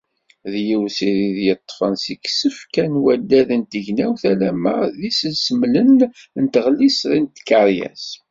D 0.51 0.53
yiwet 0.67 0.91
si 0.97 1.09
tid 1.13 1.19
i 1.27 1.31
d-yeṭṭfen 1.37 1.93
seg 2.03 2.19
isefka 2.29 2.85
n 2.91 2.93
waddad 3.03 3.49
n 3.59 3.63
tegnawt 3.71 4.23
alamma 4.31 4.75
d 4.97 4.99
isisemlen 5.09 5.99
n 6.41 6.45
tɣellist 6.53 7.01
n 7.21 7.25
tkeṛyas. 7.25 8.05